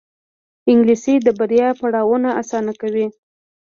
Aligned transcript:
انګلیسي 0.69 1.15
د 1.25 1.27
بریا 1.39 1.69
پړاوونه 1.79 2.29
اسانه 2.41 2.73
کوي 2.81 3.07